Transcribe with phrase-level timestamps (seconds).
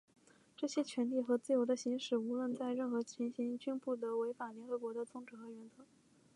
[0.57, 5.85] 这些权利和自由的行使,无论在任何情形下均不得违背联合国的宗旨和原则。